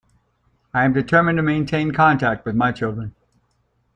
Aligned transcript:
I 0.73 0.83
am 0.83 0.93
determined 0.93 1.37
to 1.37 1.43
maintain 1.43 1.91
contact 1.91 2.43
with 2.43 2.55
my 2.55 2.71
children. 2.71 3.13